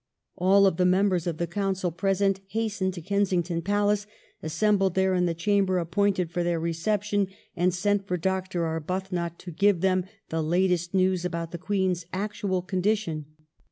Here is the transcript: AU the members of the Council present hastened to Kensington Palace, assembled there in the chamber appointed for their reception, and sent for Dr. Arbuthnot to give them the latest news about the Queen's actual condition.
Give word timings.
AU 0.39 0.67
the 0.71 0.83
members 0.83 1.27
of 1.27 1.37
the 1.37 1.45
Council 1.45 1.91
present 1.91 2.39
hastened 2.47 2.95
to 2.95 3.01
Kensington 3.03 3.61
Palace, 3.61 4.07
assembled 4.41 4.95
there 4.95 5.13
in 5.13 5.27
the 5.27 5.35
chamber 5.35 5.77
appointed 5.77 6.31
for 6.31 6.41
their 6.43 6.59
reception, 6.59 7.27
and 7.55 7.71
sent 7.71 8.07
for 8.07 8.17
Dr. 8.17 8.65
Arbuthnot 8.65 9.37
to 9.37 9.51
give 9.51 9.81
them 9.81 10.05
the 10.29 10.41
latest 10.41 10.95
news 10.95 11.23
about 11.23 11.51
the 11.51 11.59
Queen's 11.59 12.07
actual 12.13 12.63
condition. 12.63 13.25